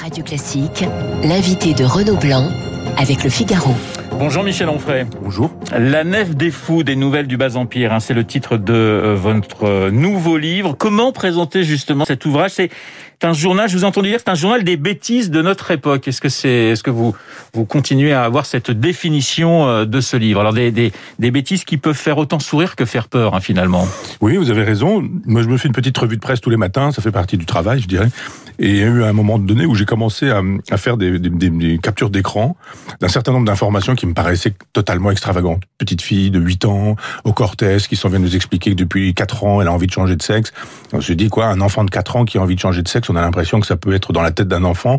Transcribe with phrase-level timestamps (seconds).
[0.00, 0.84] Radio Classique,
[1.22, 2.48] l'invité de Renaud Blanc
[2.96, 3.74] avec le Figaro.
[4.12, 5.04] Bonjour Michel Onfray.
[5.20, 5.50] Bonjour.
[5.76, 9.14] La nef des fous des nouvelles du bas empire, hein, c'est le titre de euh,
[9.14, 10.74] votre euh, nouveau livre.
[10.78, 12.52] Comment présenter justement cet ouvrage?
[12.52, 12.70] C'est
[13.24, 16.08] un journal, je vous ai entendu dire, c'est un journal des bêtises de notre époque.
[16.08, 17.14] Est-ce que c'est, est-ce que vous
[17.54, 20.40] vous continuez à avoir cette définition euh, de ce livre?
[20.40, 23.86] Alors des, des, des bêtises qui peuvent faire autant sourire que faire peur hein, finalement.
[24.20, 25.02] Oui, vous avez raison.
[25.26, 26.92] Moi, je me fais une petite revue de presse tous les matins.
[26.92, 28.08] Ça fait partie du travail, je dirais.
[28.58, 31.18] Et il y a eu un moment donné où j'ai commencé à, à faire des,
[31.18, 32.56] des, captures d'écran
[33.00, 35.62] d'un certain nombre d'informations qui me paraissaient totalement extravagantes.
[35.78, 39.44] Petite fille de 8 ans, au cortès, qui s'en vient nous expliquer que depuis 4
[39.44, 40.52] ans, elle a envie de changer de sexe.
[40.92, 42.88] On se dit quoi Un enfant de 4 ans qui a envie de changer de
[42.88, 44.98] sexe, on a l'impression que ça peut être dans la tête d'un enfant.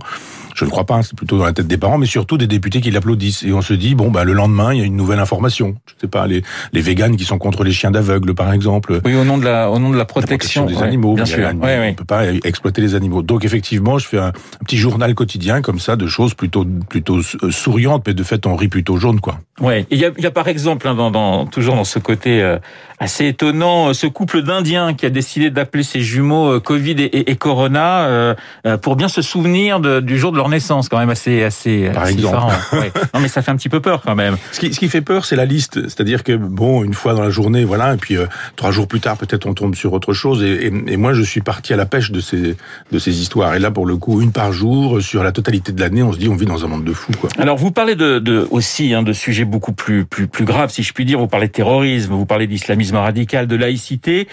[0.55, 2.81] Je ne crois pas, c'est plutôt dans la tête des parents, mais surtout des députés
[2.81, 3.43] qui l'applaudissent.
[3.43, 5.75] Et on se dit, bon, bah, le lendemain, il y a une nouvelle information.
[5.85, 6.43] Je sais pas, les,
[6.73, 8.99] les véganes qui sont contre les chiens d'aveugle, par exemple.
[9.05, 11.15] Oui, au nom de la, au nom de la protection, la protection des animaux.
[11.15, 11.49] Bien sûr.
[11.51, 13.21] On ne peut pas exploiter les animaux.
[13.21, 17.21] Donc, effectivement, je fais un, un, petit journal quotidien, comme ça, de choses plutôt, plutôt
[17.21, 19.39] souriantes, mais de fait, on rit plutôt jaune, quoi.
[19.62, 19.85] Ouais.
[19.89, 22.57] Il y a, y a par exemple, hein, dans, dans, toujours dans ce côté euh,
[22.99, 27.32] assez étonnant, ce couple d'Indiens qui a décidé d'appeler ses jumeaux euh, Covid et, et,
[27.32, 31.10] et Corona euh, pour bien se souvenir de, du jour de leur naissance, quand même
[31.10, 31.90] assez, assez.
[31.94, 32.54] Par assez exemple.
[32.74, 32.91] ouais.
[33.13, 34.38] Non, mais ça fait un petit peu peur quand même.
[34.52, 35.82] Ce qui, ce qui fait peur, c'est la liste.
[35.84, 38.99] C'est-à-dire que bon, une fois dans la journée, voilà, et puis euh, trois jours plus
[38.99, 40.44] tard, peut-être on tombe sur autre chose.
[40.44, 42.55] Et, et, et, moi, je suis parti à la pêche de ces
[42.91, 43.55] de ces histoires.
[43.55, 46.18] Et là, pour le coup, une par jour sur la totalité de l'année, on se
[46.18, 47.29] dit, on vit dans un monde de fous, quoi.
[47.38, 50.84] Alors, vous parlez de, de aussi hein, de sujets beaucoup plus plus plus graves, si
[50.84, 51.20] je puis dire.
[51.20, 54.27] Vous parlez de terrorisme, vous parlez d'islamisme radical, de laïcité.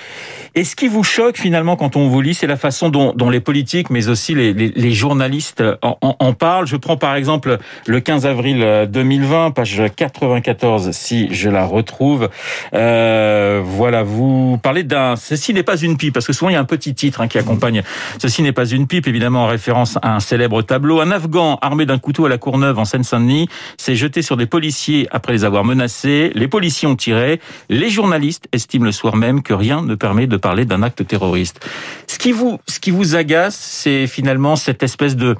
[0.55, 3.31] Et ce qui vous choque finalement quand on vous lit, c'est la façon dont, dont
[3.31, 3.58] les politiques,
[3.91, 6.67] mais aussi les, les, les journalistes en, en, en, parlent.
[6.67, 12.28] Je prends par exemple le 15 avril 2020, page 94, si je la retrouve.
[12.75, 15.17] Euh, voilà, vous parlez d'un.
[15.17, 17.28] Ceci n'est pas une pipe, parce que souvent il y a un petit titre hein,
[17.28, 17.83] qui accompagne.
[18.19, 21.00] Ceci n'est pas une pipe, évidemment en référence à un célèbre tableau.
[21.00, 25.09] Un Afghan armé d'un couteau à la Courneuve en Seine-Saint-Denis s'est jeté sur des policiers
[25.11, 26.33] après les avoir menacés.
[26.34, 27.41] Les policiers ont tiré.
[27.69, 31.60] Les journalistes estiment le soir même que rien ne permet de parler d'un acte terroriste.
[32.06, 35.37] Ce qui vous, ce qui vous agace, c'est finalement cette espèce de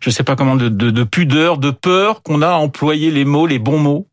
[0.00, 3.24] je sais pas comment, de, de, de pudeur, de peur qu'on a à employer les
[3.24, 4.08] mots, les bons mots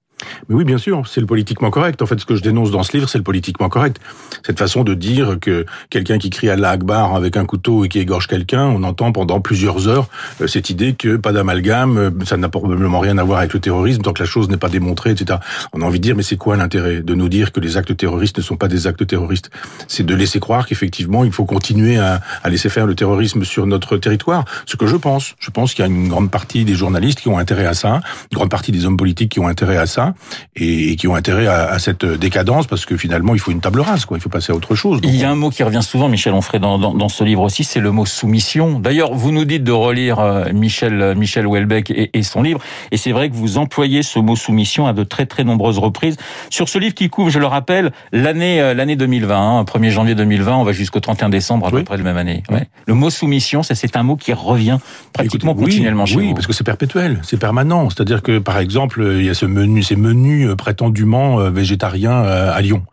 [0.50, 2.02] mais oui, bien sûr, c'est le politiquement correct.
[2.02, 4.00] En fait, ce que je dénonce dans ce livre, c'est le politiquement correct.
[4.46, 8.00] Cette façon de dire que quelqu'un qui crie Allah Akbar avec un couteau et qui
[8.00, 10.08] égorge quelqu'un, on entend pendant plusieurs heures
[10.42, 13.60] euh, cette idée que pas d'amalgame, euh, ça n'a probablement rien à voir avec le
[13.60, 15.40] terrorisme tant que la chose n'est pas démontrée, etc.
[15.74, 17.96] On a envie de dire, mais c'est quoi l'intérêt de nous dire que les actes
[17.96, 19.50] terroristes ne sont pas des actes terroristes?
[19.88, 23.66] C'est de laisser croire qu'effectivement, il faut continuer à, à, laisser faire le terrorisme sur
[23.66, 24.46] notre territoire.
[24.66, 25.36] Ce que je pense.
[25.40, 28.02] Je pense qu'il y a une grande partie des journalistes qui ont intérêt à ça,
[28.32, 30.13] une grande partie des hommes politiques qui ont intérêt à ça
[30.56, 33.82] et, qui ont intérêt à, à, cette décadence parce que finalement il faut une table
[33.82, 34.18] rase, quoi.
[34.18, 35.02] Il faut passer à autre chose.
[35.02, 37.24] Donc, il y a un mot qui revient souvent, Michel Onfray, dans, dans, dans ce
[37.24, 38.80] livre aussi, c'est le mot soumission.
[38.80, 42.60] D'ailleurs, vous nous dites de relire Michel Michel Houellebecq et, et son livre,
[42.92, 46.18] et c'est vrai que vous employez ce mot soumission à de très très nombreuses reprises
[46.50, 50.58] sur ce livre qui couvre, je le rappelle, l'année l'année 2020, hein, 1er janvier 2020,
[50.58, 51.80] on va jusqu'au 31 décembre à oui.
[51.80, 52.44] peu près de la même année.
[52.50, 52.68] Ouais.
[52.86, 54.78] Le mot soumission, c'est un mot qui revient
[55.12, 56.34] pratiquement Écoutez, continuellement oui, chez oui, vous.
[56.34, 57.90] parce que c'est perpétuel, c'est permanent.
[57.90, 62.62] C'est-à-dire que par exemple, il y a ce menu, ces menus prétendument euh, végétarien à
[62.62, 62.84] Lyon.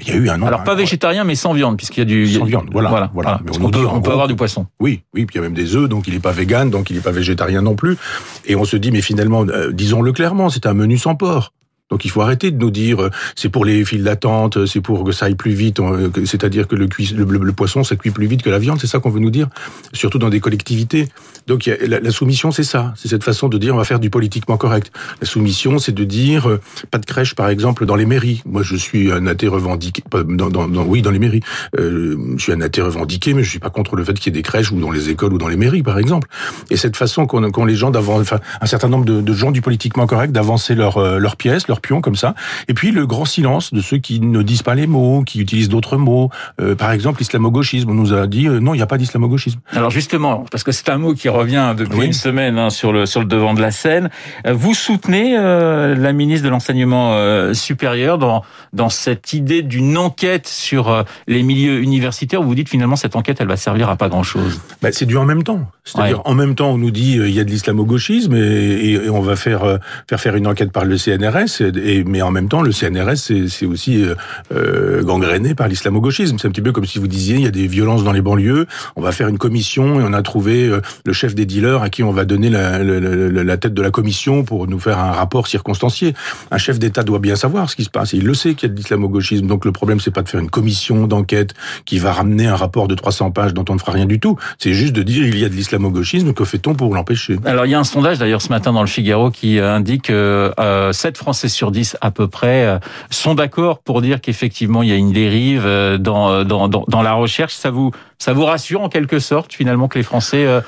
[0.00, 0.42] Il y a eu un.
[0.42, 2.68] Alors pas végétarien, mais sans viande, puisqu'il y a du sans viande.
[2.70, 3.10] Voilà, voilà.
[3.14, 3.40] voilà.
[3.44, 4.66] Mais on, on, peut, on peut avoir du poisson.
[4.80, 5.24] Oui, oui.
[5.24, 7.02] Puis il y a même des œufs, donc il n'est pas vegan, donc il n'est
[7.02, 7.96] pas végétarien non plus.
[8.44, 11.52] Et on se dit, mais finalement, euh, disons-le clairement, c'est un menu sans porc.
[11.90, 15.04] Donc il faut arrêter de nous dire euh, c'est pour les files d'attente, c'est pour
[15.04, 15.80] que ça aille plus vite,
[16.24, 18.80] c'est-à-dire que le, cuis, le, le, le, poisson ça cuit plus vite que la viande,
[18.80, 19.48] c'est ça qu'on veut nous dire,
[19.92, 21.08] surtout dans des collectivités.
[21.46, 24.56] Donc la, soumission c'est ça, c'est cette façon de dire on va faire du politiquement
[24.56, 24.90] correct.
[25.20, 28.42] La soumission c'est de dire euh, pas de crèche par exemple dans les mairies.
[28.46, 31.42] Moi je suis un athée revendiqué, dans, dans, dans, oui dans les mairies,
[31.78, 34.36] euh, je suis un athée revendiqué, mais je suis pas contre le fait qu'il y
[34.36, 36.28] ait des crèches ou dans les écoles ou dans les mairies par exemple.
[36.70, 39.50] Et cette façon qu'ont qu les gens d'avoir, enfin un certain nombre de, de gens
[39.50, 42.34] du politiquement correct d'avancer leur euh, leur pièce, leur pion comme ça.
[42.68, 45.68] Et puis le grand silence de ceux qui ne disent pas les mots, qui utilisent
[45.68, 46.30] d'autres mots.
[46.60, 47.90] Euh, par exemple, l'islamo-gauchisme.
[47.90, 49.60] On nous a dit euh, non, il n'y a pas d'islamo-gauchisme.
[49.72, 52.06] Alors justement, parce que c'est un mot qui revient depuis oui.
[52.06, 54.10] une semaine hein, sur le sur le devant de la scène.
[54.50, 60.46] Vous soutenez euh, la ministre de l'enseignement euh, supérieur dans dans cette idée d'une enquête
[60.46, 62.40] sur euh, les milieux universitaires.
[62.40, 64.60] Où vous dites finalement cette enquête, elle va servir à pas grand chose.
[64.82, 65.60] Ben, c'est du en même temps.
[65.84, 66.22] C'est-à-dire ouais.
[66.26, 69.20] en même temps, on nous dit il y a de l'islamo-gauchisme et, et, et, on
[69.20, 69.78] va faire
[70.08, 73.16] faire faire une enquête par le CNRS Et, mais en même temps, le CNRS,
[73.48, 74.14] c'est aussi euh,
[74.52, 76.38] euh, gangréné par l'islamo-gauchisme.
[76.38, 78.22] C'est un petit peu comme si vous disiez, il y a des violences dans les
[78.22, 78.66] banlieues,
[78.96, 81.90] on va faire une commission et on a trouvé euh, le chef des dealers à
[81.90, 86.14] qui on va donner la, tête de la commission pour nous faire un rapport circonstancié.
[86.50, 88.12] Un chef d'État doit bien savoir ce qui se passe.
[88.12, 89.46] il le sait qu'il y a de l'islamo-gauchisme.
[89.46, 92.88] Donc le problème, c'est pas de faire une commission d'enquête qui va ramener un rapport
[92.88, 94.36] de 300 pages dont on ne fera rien du tout.
[94.58, 97.38] C'est juste de dire il y a de l'islamo-gauchisme, que fait-on pour l'empêcher?
[97.44, 100.52] Alors il y a un sondage d'ailleurs ce matin dans le Figaro qui indique que
[100.58, 102.78] euh, 7 Français sur 10 à peu près euh,
[103.10, 107.02] sont d'accord pour dire qu'effectivement il y a une dérive euh, dans, dans, dans, dans,
[107.02, 107.54] la recherche.
[107.54, 110.60] Ça vous, ça vous rassure en quelque sorte finalement que les Français euh,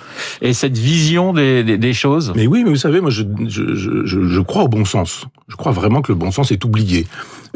[0.43, 2.33] aient cette vision des, des, choses?
[2.37, 5.25] Mais oui, mais vous savez, moi je, je, je, je, crois au bon sens.
[5.49, 7.07] Je crois vraiment que le bon sens est oublié.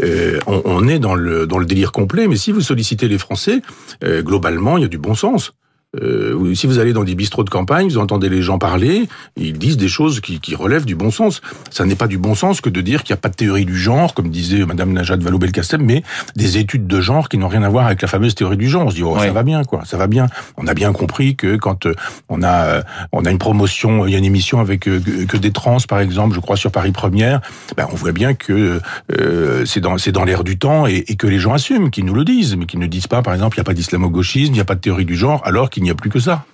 [0.03, 3.19] Euh, on, on, est dans le, dans le délire complet, mais si vous sollicitez les
[3.19, 3.61] Français,
[4.03, 5.53] globalement, il y a du bon sens.
[6.01, 9.59] Euh, si vous allez dans des bistrots de campagne, vous entendez les gens parler, ils
[9.59, 11.43] disent des choses qui, qui relèvent du bon sens.
[11.71, 13.67] Ça n'est pas du bon sens que de dire qu'il n'y a pas de théorie
[13.67, 16.03] du genre, comme disait Madame Najat Vallaud-Belkacem, mais
[16.35, 18.87] des études de genre qui n'ont rien à voir avec la fameuse théorie du genre.
[18.87, 20.29] On se dit, oh, ça va bien, quoi, ça va bien.
[20.57, 21.95] On a bien compris que quand euh,
[22.29, 25.37] on a, euh, on a une promotion, il y a une émission avec euh, que
[25.37, 27.41] des trans, par exemple, je crois, sur Paris Première,
[27.77, 28.81] ben, on voit bien que
[29.13, 32.05] euh, c'est dans, c'est dans l'air du temps et, et, que les gens assument, qu'ils
[32.05, 34.53] nous le disent, mais qu'ils ne disent pas, par exemple, il n'y a pas d'islamo-gauchisme,
[34.53, 36.45] il n'y a pas de théorie du genre, alors qu'il n'y a plus que ça.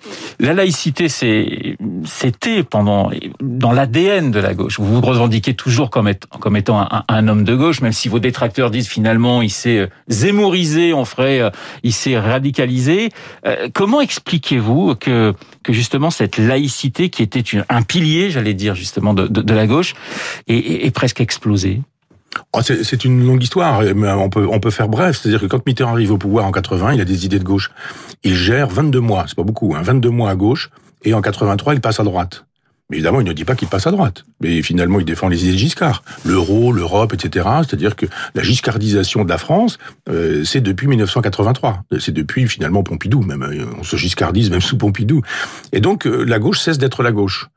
[0.41, 3.11] La laïcité, c'était pendant
[3.41, 4.79] dans l'ADN de la gauche.
[4.79, 6.11] Vous vous revendiquez toujours comme,
[6.41, 9.87] comme étant un, homme de gauche, même si vos détracteurs disent finalement il s'est euh,
[10.09, 11.51] zémorisé, on ferait, euh,
[11.83, 13.11] il s'est radicalisé.
[13.47, 19.13] Euh, comment expliquez-vous que, que justement cette laïcité, qui était un pilier, j'allais dire justement
[19.15, 19.95] de, de, la gauche,
[20.47, 21.83] est, presque explosé
[22.53, 25.19] Oh, c'est une longue histoire, mais on peut, on peut faire bref.
[25.21, 27.71] C'est-à-dire que quand Mitterrand arrive au pouvoir en 80, il a des idées de gauche.
[28.25, 30.71] Il gère 22 mois, c'est pas beaucoup, hein, 22 mois à gauche,
[31.05, 32.45] et en 83, il passe à droite.
[32.91, 34.25] Mais évidemment, il ne dit pas qu'il passe à droite.
[34.41, 36.03] Mais finalement, il défend les idées de Giscard.
[36.25, 37.47] L'euro, l'Europe, etc.
[37.59, 39.79] C'est-à-dire que la giscardisation de la France,
[40.09, 41.83] euh, c'est depuis 1983.
[42.01, 43.21] C'est depuis, finalement, Pompidou.
[43.21, 45.21] Même, euh, on se giscardise même sous Pompidou.
[45.73, 47.49] Et donc, euh, la gauche cesse d'être la gauche.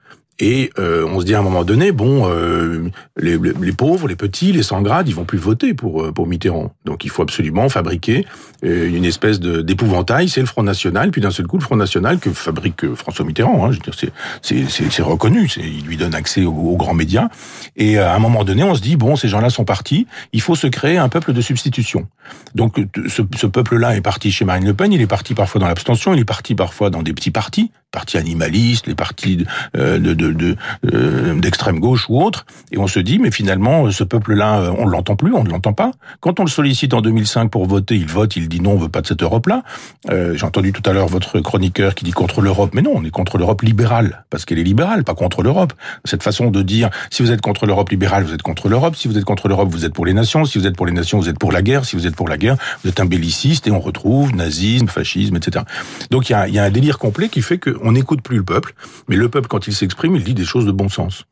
[0.42, 4.16] Et euh, on se dit à un moment donné, bon, euh, les, les, pauvres, les
[4.16, 6.74] petits, les sans grades, ils vont plus voter pour euh, pour Mitterrand.
[6.84, 8.26] Donc il faut absolument fabriquer
[8.66, 10.30] euh, une espèce d'épouvantail.
[10.30, 13.68] C'est le Front National, puis d'un seul coup le Front National que fabrique François Mitterrand.
[13.68, 14.12] Hein, c'est
[14.42, 15.48] c'est c'est reconnu.
[15.58, 17.30] Il lui donne accès aux, aux, grands médias.
[17.78, 20.08] Et à un moment donné, on se dit bon, ces gens-là sont partis.
[20.34, 22.08] Il faut se créer un peuple de substitution.
[22.56, 24.92] Donc ce, ce peuple-là est parti chez Marine Le Pen.
[24.92, 26.16] Il est parti parfois dans l'abstention.
[26.16, 30.56] Il est parti parfois dans des petits partis, partis animalistes, les partis de, de, de
[30.94, 34.86] euh, d'extrême gauche ou autre, et on se dit mais finalement ce peuple-là euh, on
[34.86, 35.92] l'entend plus, on ne l'entend pas.
[36.20, 38.90] Quand on le sollicite en 2005 pour voter, il vote, il dit non, on veut
[38.90, 39.64] pas de cette Europe-là.
[40.10, 43.04] Euh, J'ai entendu tout à l'heure votre chroniqueur qui dit contre l'Europe, mais non, on
[43.04, 45.74] est contre l'Europe libérale parce qu'elle est libérale, pas contre l'Europe.
[46.06, 48.96] Cette façon de dire si vous êtes contre l'Europe libérale, vous êtes contre l'Europe.
[48.96, 50.46] Si vous êtes contre l'Europe, vous êtes pour les nations.
[50.46, 51.86] Si vous êtes pour les nations, vous êtes pour la guerre.
[51.86, 55.36] Si vous êtes pour la guerre, vous êtes un belliciste et on retrouve nazisme, fascisme,
[55.36, 55.66] etc.
[56.10, 58.74] Donc il y a, un délire complet qui fait qu'on n'écoute plus le peuple,
[59.08, 61.26] mais le peuple quand il s'exprime, il dit des choses de bon sens.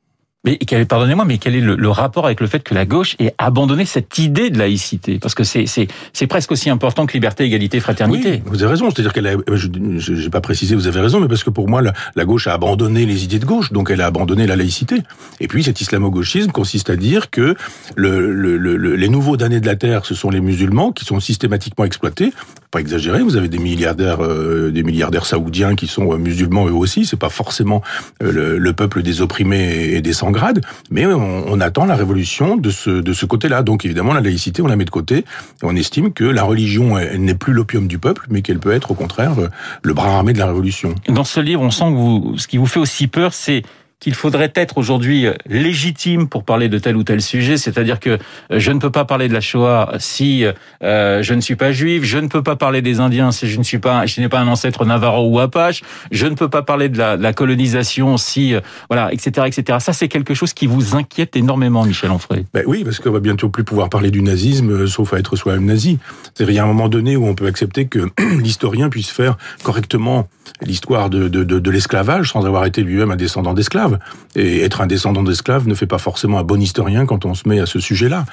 [0.46, 0.58] Mais
[0.88, 4.18] pardonnez-moi, mais quel est le, rapport avec le fait que la gauche ait abandonné cette
[4.20, 5.20] idée de laïcité?
[5.20, 8.42] Parce que c'est presque aussi important que liberté, égalité, fraternité.
[8.46, 8.90] Vous avez raison.
[8.90, 11.82] C'est-à-dire qu'elle a, je n'ai pas précisé, vous avez raison, mais parce que pour moi,
[11.82, 15.02] la, gauche a abandonné les idées de gauche, donc elle a abandonné la laïcité.
[15.42, 17.56] Et puis cet islamo-gauchisme consiste à dire que
[17.98, 21.84] le, le, les nouveaux damnés de la terre, ce sont les musulmans qui sont systématiquement
[21.84, 22.32] exploités.
[22.72, 26.74] Pas exagérer, vous avez des milliardaires, euh, des milliardaires saoudiens qui sont euh, musulmans eux
[26.74, 27.04] aussi.
[27.04, 27.82] C'est pas forcément
[28.22, 32.70] euh, le, peuple des opprimés et des sans grade, mais on, attend la révolution de
[32.70, 33.64] ce, de ce côté-là.
[33.64, 35.26] Donc évidemment, la laïcité, on la met de côté.
[35.62, 38.92] On estime que la religion, elle, n'est plus l'opium du peuple, mais qu'elle peut être
[38.92, 39.36] au contraire
[39.84, 40.96] le bras armé de la révolution.
[41.08, 43.64] Dans ce livre, on sent que vous, ce qui vous fait aussi peur, c'est
[44.00, 48.12] qu'il faudrait être aujourd'hui euh, légitime pour parler de tel ou tel sujet, c'est-à-dire que
[48.12, 48.18] euh,
[48.52, 50.46] je ne peux pas parler de la Shoah si
[50.84, 53.58] euh, je ne suis pas juif, je ne peux pas parler des Indiens si je
[53.58, 56.62] ne suis pas, je n'ai pas un ancêtre navarro ou apache, je ne peux pas
[56.62, 59.80] parler de la, colonisation si, euh, voilà, etc., etc.
[59.82, 62.46] Ça, c'est quelque chose qui vous inquiète énormément, Michel Onfray.
[62.54, 65.66] Ben oui, parce qu'on va bientôt plus pouvoir parler du nazisme, sauf à être soi-même
[65.66, 66.00] nazi.
[66.34, 68.10] C'est-à-dire, il y a un moment donné où on peut accepter que
[68.42, 70.28] l'historien puisse faire correctement
[70.62, 73.89] l'histoire de, de, de, de l'esclavage sans avoir été lui-même un descendant d'esclaves.
[74.36, 77.48] Et être un descendant d'esclaves ne fait pas forcément un bon historien quand on se
[77.48, 78.26] met à ce sujet-là.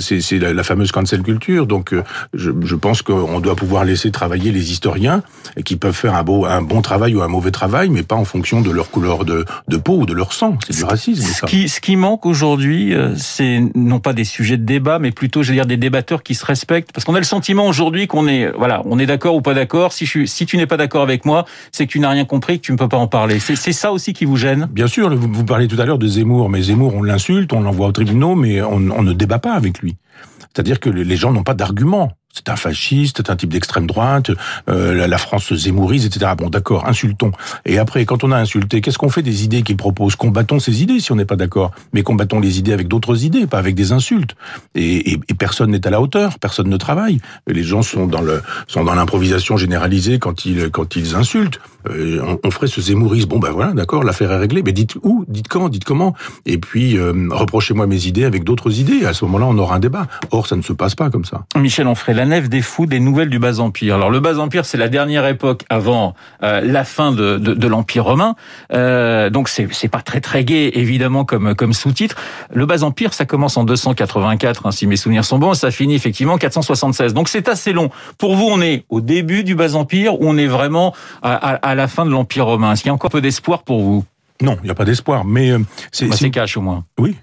[0.00, 1.66] C'est la, la, fameuse cancel culture.
[1.66, 2.02] Donc, euh,
[2.34, 5.22] je, je pense qu'on doit pouvoir laisser travailler les historiens
[5.64, 8.24] qui peuvent faire un, beau, un bon travail ou un mauvais travail, mais pas en
[8.24, 10.58] fonction de leur couleur de, de peau ou de leur sang.
[10.68, 11.22] C'est du racisme.
[11.22, 15.12] Ce qui, ce qui manque aujourd'hui, euh, c'est non pas des sujets de débat, mais
[15.12, 16.92] plutôt, je veux dire, des débatteurs qui se respectent.
[16.92, 19.92] Parce qu'on a le sentiment aujourd'hui qu'on est, voilà, on est d'accord ou pas d'accord.
[19.92, 22.60] Si, je, si tu n'es pas d'accord avec moi, c'est que tu n'as rien compris,
[22.60, 23.38] que tu ne peux pas en parler.
[23.40, 24.68] C'est ça aussi qui vous gêne?
[24.70, 27.60] Bien sûr, vous, vous parlez tout à l'heure de Zemmour, mais Zemmour, on l'insulte, on
[27.60, 29.96] l'envoie au tribunal, mais on, on ne débat pas avec lui.
[30.40, 32.12] C'est-à-dire que les gens n'ont pas d'arguments.
[32.32, 34.30] C'est un fasciste, c'est un type d'extrême droite,
[34.68, 36.32] euh, la France se zémourise, etc.
[36.36, 37.32] Bon, d'accord, insultons.
[37.66, 40.82] Et après, quand on a insulté, qu'est-ce qu'on fait des idées qu'il propose Combattons ces
[40.82, 41.72] idées si on n'est pas d'accord.
[41.92, 44.36] Mais combattons les idées avec d'autres idées, pas avec des insultes.
[44.74, 47.20] Et, et, et personne n'est à la hauteur, personne ne travaille.
[47.46, 51.60] Les gens sont dans le sont dans l'improvisation généralisée quand ils quand ils insultent.
[51.88, 53.28] Euh, on, on, ferait ce zémourisme.
[53.28, 54.62] Bon, ben voilà, d'accord, l'affaire est réglée.
[54.62, 56.14] Mais dites où, dites quand, dites comment?
[56.46, 59.06] Et puis euh, reprochez-moi mes idées avec d'autres idées.
[59.06, 60.06] À ce moment-là, on aura un débat.
[60.30, 61.44] Or, ça ne se passe pas comme ça.
[61.56, 63.94] Michel Onfray, la nef des fous, des nouvelles du bas empire.
[63.94, 68.04] Alors le bas empire, c'est la dernière époque avant euh, la fin de, de, l'empire
[68.04, 68.34] romain.
[68.74, 72.16] Euh, donc c'est pas très très gai évidemment comme comme sous-titre.
[72.52, 75.70] Le bas empire, ça commence en 284, hein, si mes souvenirs sont bons, et ça
[75.70, 77.14] finit effectivement en 476.
[77.14, 77.88] Donc c'est assez long.
[78.18, 81.54] Pour vous, on est au début du bas empire ou on est vraiment à, à,
[81.54, 82.72] à la fin de l'empire romain?
[82.72, 84.04] Est-ce qu'il y a encore peu d'espoir pour vous?
[84.40, 85.58] Non, il n'y a pas d'espoir, mais euh,
[85.92, 86.84] c'est bah, c'est cash au moins.
[86.98, 87.16] Oui,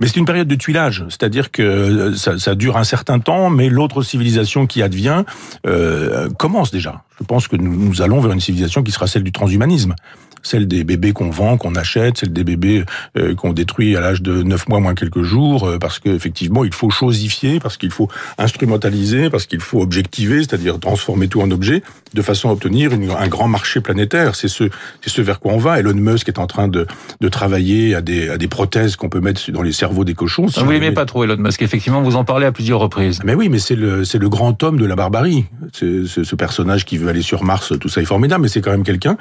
[0.00, 3.50] mais c'est une période de tuilage, c'est-à-dire que euh, ça, ça, dure un certain temps,
[3.50, 5.24] mais l'autre civilisation qui advient
[5.66, 7.02] euh, commence déjà.
[7.18, 9.94] Je pense que nous, nous allons vers une civilisation qui sera celle du transhumanisme
[10.42, 12.84] celle des bébés qu'on vend, qu'on achète, celle des bébés
[13.16, 16.72] euh, qu'on détruit à l'âge de 9 mois moins quelques jours, euh, parce qu'effectivement, il
[16.72, 21.82] faut chosifier, parce qu'il faut instrumentaliser, parce qu'il faut objectiver, c'est-à-dire transformer tout en objet,
[22.14, 24.34] de façon à obtenir une, un grand marché planétaire.
[24.34, 24.64] C'est ce,
[25.00, 25.78] c'est ce vers quoi on va.
[25.78, 26.86] Elon Musk est en train de,
[27.20, 30.48] de travailler à des, à des prothèses qu'on peut mettre dans les cerveaux des cochons.
[30.48, 31.62] Si vous l'aimez pas trop, Elon Musk.
[31.62, 33.20] Effectivement, vous en parlez à plusieurs reprises.
[33.24, 35.44] Mais oui, mais c'est le, c'est le grand homme de la barbarie.
[35.72, 38.70] C'est, ce personnage qui veut aller sur Mars, tout ça est formidable, mais c'est quand
[38.70, 39.16] même quelqu'un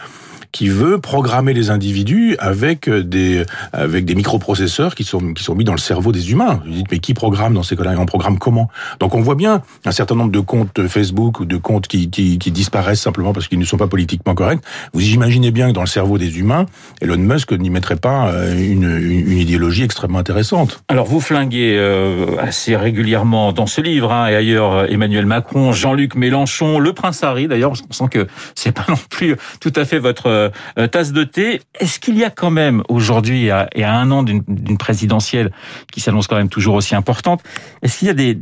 [0.57, 5.63] qui veut programmer les individus avec des avec des microprocesseurs qui sont qui sont mis
[5.63, 6.61] dans le cerveau des humains.
[6.65, 8.67] Vous dites mais qui programme dans ces cas-là On programme comment?
[8.99, 12.39] Donc on voit bien un certain nombre de comptes Facebook ou de comptes qui qui,
[12.51, 14.61] disparaissent simplement parce qu'ils ne sont pas politiquement corrects.
[14.93, 16.65] Vous imaginez bien que dans le cerveau des humains,
[17.01, 20.81] Elon Musk n'y mettrait pas euh, une, une, idéologie extrêmement intéressante.
[20.87, 26.15] Alors vous flinguez euh, assez régulièrement dans ce livre hein, et ailleurs Emmanuel Macron, Jean-Luc
[26.15, 29.99] Mélenchon, le prince Harry d'ailleurs, on sent que c'est pas non plus tout à fait
[29.99, 30.46] votre euh,
[30.91, 31.61] tasse de thé.
[31.79, 35.51] Est-ce qu'il y a quand même aujourd'hui, et à un an d'une présidentielle
[35.91, 37.41] qui s'annonce quand même toujours aussi importante,
[37.81, 38.37] est-ce qu'il y a des,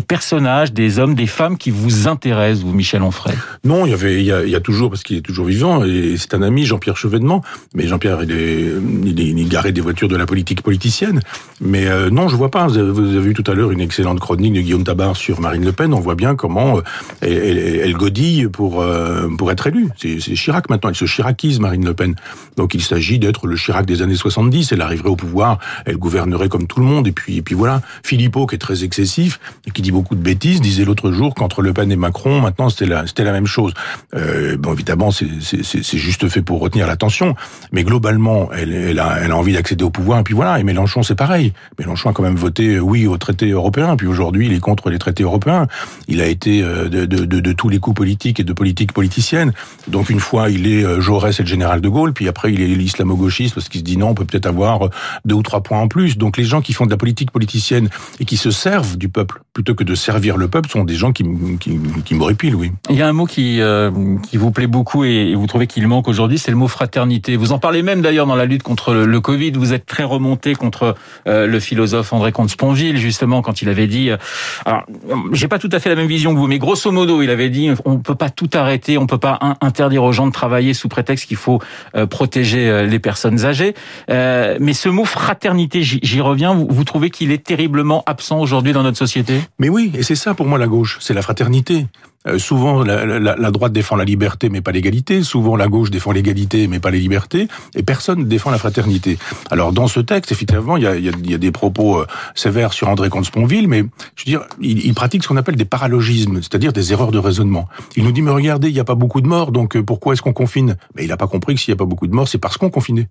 [0.00, 3.34] personnages, des hommes, des femmes qui vous intéressent, vous, Michel Onfray?
[3.64, 6.34] Non, il y avait, il y a, toujours, parce qu'il est toujours vivant, et c'est
[6.34, 7.42] un ami, Jean-Pierre Chevènement,
[7.74, 11.20] mais Jean-Pierre, il est, garé des voitures de la politique politicienne.
[11.60, 12.66] Mais euh, non, je vois pas.
[12.66, 15.72] Vous avez, vu tout à l'heure une excellente chronique de Guillaume Tabar sur Marine Le
[15.72, 15.94] Pen.
[15.94, 16.82] On voit bien comment euh,
[17.20, 19.88] elle, elle, godille pour, euh, pour être élue.
[19.96, 20.75] C'est Chirac maintenant.
[20.84, 22.14] Elle se chiraquise, Marine Le Pen.
[22.56, 24.72] Donc il s'agit d'être le Chirac des années 70.
[24.72, 27.06] Elle arriverait au pouvoir, elle gouvernerait comme tout le monde.
[27.06, 27.82] Et puis, et puis voilà.
[28.04, 31.62] Philippot, qui est très excessif et qui dit beaucoup de bêtises, disait l'autre jour qu'entre
[31.62, 33.74] Le Pen et Macron, maintenant c'était la, la même chose.
[34.14, 37.34] Euh, bon, évidemment, c'est juste fait pour retenir l'attention.
[37.72, 40.20] Mais globalement, elle, elle, a, elle a envie d'accéder au pouvoir.
[40.20, 40.58] Et puis voilà.
[40.60, 41.52] Et Mélenchon, c'est pareil.
[41.78, 43.96] Mélenchon a quand même voté oui au traité européen.
[43.96, 45.66] Puis aujourd'hui, il est contre les traités européens.
[46.08, 49.52] Il a été de, de, de, de tous les coups politiques et de politique politicienne.
[49.88, 52.66] Donc une fois, il est Jaurès et le général de Gaulle, puis après il est
[52.66, 54.90] l'islamo-gauchiste parce qu'il se dit non, on peut peut-être avoir
[55.24, 56.18] deux ou trois points en plus.
[56.18, 57.88] Donc les gens qui font de la politique politicienne
[58.20, 61.12] et qui se servent du peuple plutôt que de servir le peuple sont des gens
[61.12, 61.24] qui,
[61.58, 62.14] qui, qui
[62.54, 62.72] oui.
[62.90, 63.90] Il y a un mot qui, euh,
[64.28, 67.36] qui vous plaît beaucoup et vous trouvez qu'il manque aujourd'hui, c'est le mot fraternité.
[67.36, 69.52] Vous en parlez même d'ailleurs dans la lutte contre le, Covid.
[69.52, 70.94] Vous êtes très remonté contre
[71.26, 74.10] euh, le philosophe André Comte-Sponville, justement, quand il avait dit...
[74.10, 74.16] Euh,
[74.64, 74.84] alors,
[75.32, 77.50] j'ai pas tout à fait la même vision que vous, mais grosso modo, il avait
[77.50, 80.88] dit on peut pas tout arrêter, on peut pas interdire aux gens de travailler sous
[80.88, 81.60] prétexte qu'il faut
[81.94, 83.74] euh, protéger euh, les personnes âgées.
[84.10, 88.72] Euh, mais ce mot fraternité, j'y reviens, vous, vous trouvez qu'il est terriblement absent aujourd'hui
[88.72, 89.40] dans notre société?
[89.58, 91.86] Mais oui, et c'est ça pour moi la gauche, c'est la fraternité.
[92.26, 95.22] Euh, souvent, la, la, la, droite défend la liberté, mais pas l'égalité.
[95.22, 97.48] Souvent, la gauche défend l'égalité, mais pas les libertés.
[97.74, 99.18] Et personne ne défend la fraternité.
[99.50, 102.06] Alors, dans ce texte, effectivement, il y a, y a, y a des propos euh,
[102.34, 103.84] sévères sur André Comte-Sponville, mais
[104.16, 107.18] je veux dire, il, il pratique ce qu'on appelle des paralogismes, c'est-à-dire des erreurs de
[107.18, 107.68] raisonnement.
[107.96, 110.12] Il nous dit, mais regardez, il n'y a pas beaucoup de morts, donc euh, pourquoi
[110.14, 110.76] est-ce qu'on confine?
[110.94, 112.56] Mais il n'a pas compris que s'il n'y a pas beaucoup de morts, c'est parce
[112.56, 113.08] qu'on confinait.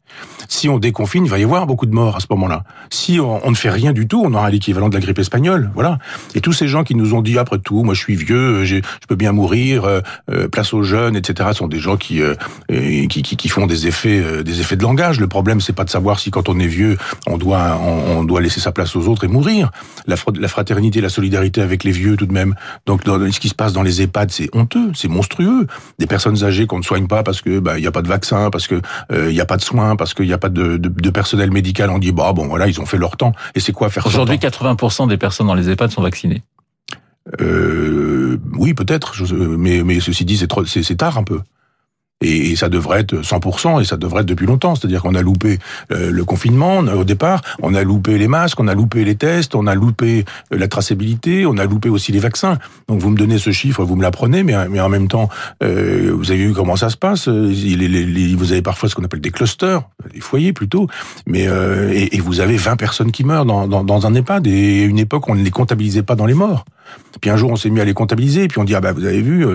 [0.50, 2.64] Si on déconfine, il va y avoir beaucoup de morts à ce moment-là.
[2.90, 5.72] Si on, on ne fait rien du tout, on aura l'équivalent de la grippe espagnole.
[5.74, 6.00] Voilà.
[6.34, 8.66] Et tous ces gens qui nous ont dit, après tout, moi je suis vieux,
[9.08, 11.50] peux bien mourir, euh, place aux jeunes, etc.
[11.54, 12.36] sont des gens qui, euh,
[12.70, 15.20] qui, qui, qui font des effets, euh, des effets de langage.
[15.20, 16.98] Le problème, c'est pas de savoir si quand on est vieux,
[17.28, 19.72] on doit, on, on doit laisser sa place aux autres et mourir.
[20.08, 22.56] La, la, fraternité, la solidarité avec les vieux, tout de même.
[22.86, 25.68] Donc, dans, ce qui se passe dans les EHPAD, c'est honteux, c'est monstrueux.
[26.00, 28.08] Des personnes âgées qu'on ne soigne pas parce que bah il y a pas de
[28.08, 28.82] vaccin, parce que
[29.12, 31.52] il y a pas de soins, parce qu'il n'y a pas de, de, de, personnel
[31.52, 31.90] médical.
[31.90, 33.34] On dit bah bon voilà, ils ont fait leur temps.
[33.56, 36.44] Et c'est quoi faire Aujourd'hui, 80% des personnes dans les EHPAD sont vaccinées.
[37.42, 37.95] Euh,
[38.66, 39.14] oui, peut-être,
[39.58, 41.40] mais, mais ceci dit, c'est tard un peu.
[42.56, 44.76] Et, ça devrait être 100%, et ça devrait être depuis longtemps.
[44.76, 45.60] C'est-à-dire qu'on a loupé
[45.92, 49.56] euh, le confinement au départ, on a loupé les masques, on a loupé les tests,
[49.56, 52.58] on a loupé euh, la traçabilité, on a loupé aussi les vaccins.
[52.88, 55.30] Donc vous me donnez ce chiffre, vous me l'apprenez, mais, mais en même temps,
[55.64, 57.28] euh, vous avez vu comment ça se passe.
[57.28, 59.82] Vous avez parfois ce qu'on appelle des clusters,
[60.14, 60.88] des foyers plutôt,
[61.28, 64.48] mais et, vous avez 20 personnes qui meurent dans, dans, un EHPAD.
[64.48, 66.66] Et à une époque, on ne les comptabilisait pas dans les morts.
[67.20, 68.94] Puis un jour, on s'est mis à les comptabiliser, et puis on dit ah bah
[68.94, 69.46] vous avez vu,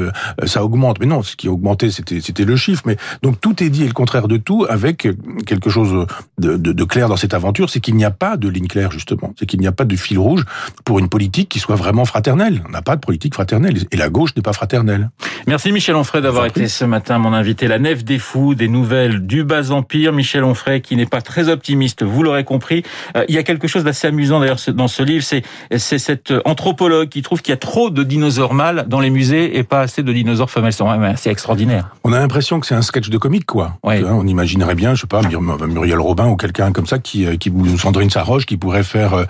[0.47, 0.99] ça augmente.
[1.01, 2.83] Mais non, ce qui augmentait, c'était le chiffre.
[2.91, 5.09] Mais donc tout est dit et le contraire de tout, avec
[5.47, 6.07] quelque chose
[6.39, 8.91] de, de, de clair dans cette aventure, c'est qu'il n'y a pas de ligne claire
[8.91, 10.45] justement, c'est qu'il n'y a pas de fil rouge
[10.85, 12.63] pour une politique qui soit vraiment fraternelle.
[12.67, 15.11] On n'a pas de politique fraternelle, et la gauche n'est pas fraternelle.
[15.47, 17.69] Merci Michel Onfray d'avoir été ce matin mon invité.
[17.69, 20.13] La nef des fous, des nouvelles du bas empire.
[20.13, 22.83] Michel Onfray qui n'est pas très optimiste, vous l'aurez compris.
[23.17, 25.43] Euh, il y a quelque chose d'assez amusant d'ailleurs dans ce livre, c'est
[25.77, 29.57] c'est cette anthropologue qui trouve qu'il y a trop de dinosaures mâles dans les musées
[29.57, 30.73] et pas assez de dinosaures femelles.
[31.17, 31.95] C'est extraordinaire.
[32.05, 33.79] On a l'impression que c'est un sketch de comique, quoi.
[33.83, 34.03] Ouais.
[34.05, 37.51] On imaginerait bien, je sais pas, Muriel Robin ou quelqu'un comme ça qui, euh, qui
[37.51, 39.25] ou Sandrine Saroche qui pourrait faire euh,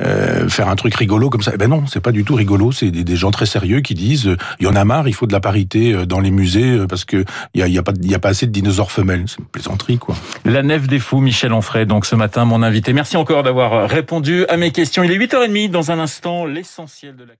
[0.00, 1.52] euh, faire un truc rigolo comme ça.
[1.54, 2.72] Eh ben non, c'est pas du tout rigolo.
[2.72, 5.26] C'est des, des, gens très sérieux qui disent il y en a marre, il faut
[5.26, 8.10] de la parité dans les musées parce que il y a, y a, pas il
[8.10, 9.24] y a pas assez de dinosaures femelles.
[9.26, 10.14] C'est une plaisanterie, quoi.
[10.44, 11.86] La nef des fous, Michel Onfray.
[11.86, 12.92] Donc ce matin, mon invité.
[12.92, 15.02] Merci encore d'avoir répondu à mes questions.
[15.02, 17.34] Il est 8h30 dans un instant, l'essentiel de la